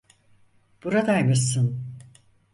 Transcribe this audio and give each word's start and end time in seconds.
Buradaymışsın. 0.83 1.85